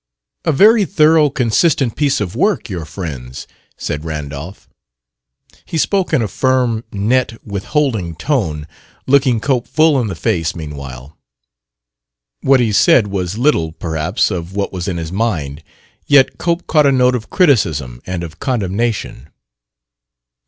"A 0.45 0.51
very 0.51 0.83
thorough, 0.83 1.29
consistent 1.29 1.95
piece 1.95 2.19
of 2.19 2.35
work 2.35 2.71
your 2.71 2.85
friend's," 2.85 3.45
said 3.77 4.03
Randolph. 4.03 4.67
He 5.63 5.77
spoke 5.77 6.11
in 6.11 6.23
a 6.23 6.27
firm, 6.27 6.83
net, 6.91 7.33
withholding 7.45 8.15
tone, 8.15 8.65
looking 9.05 9.39
Cope 9.39 9.67
full 9.67 10.01
in 10.01 10.07
the 10.07 10.15
face, 10.15 10.55
meanwhile. 10.55 11.15
What 12.41 12.59
he 12.59 12.71
said 12.71 13.09
was 13.09 13.37
little, 13.37 13.73
perhaps, 13.73 14.31
of 14.31 14.55
what 14.55 14.73
was 14.73 14.87
in 14.87 14.97
his 14.97 15.11
mind; 15.11 15.61
yet 16.07 16.39
Cope 16.39 16.65
caught 16.65 16.87
a 16.87 16.91
note 16.91 17.13
of 17.13 17.29
criticism 17.29 18.01
and 18.07 18.23
of 18.23 18.39
condemnation. 18.39 19.29